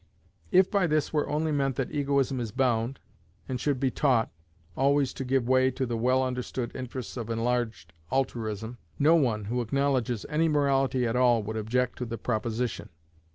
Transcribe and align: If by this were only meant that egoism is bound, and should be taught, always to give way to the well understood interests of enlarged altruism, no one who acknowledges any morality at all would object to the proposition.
If 0.51 0.71
by 0.71 0.87
this 0.87 1.13
were 1.13 1.29
only 1.29 1.51
meant 1.51 1.75
that 1.75 1.91
egoism 1.91 2.39
is 2.39 2.51
bound, 2.51 2.99
and 3.47 3.61
should 3.61 3.79
be 3.79 3.91
taught, 3.91 4.31
always 4.75 5.13
to 5.13 5.23
give 5.23 5.47
way 5.47 5.69
to 5.69 5.85
the 5.85 5.95
well 5.95 6.23
understood 6.23 6.75
interests 6.75 7.17
of 7.17 7.29
enlarged 7.29 7.93
altruism, 8.11 8.79
no 8.97 9.13
one 9.13 9.45
who 9.45 9.61
acknowledges 9.61 10.25
any 10.27 10.49
morality 10.49 11.05
at 11.05 11.15
all 11.15 11.43
would 11.43 11.55
object 11.55 11.99
to 11.99 12.07
the 12.07 12.17
proposition. 12.17 12.89